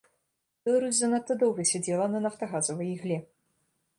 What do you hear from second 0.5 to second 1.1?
Беларусь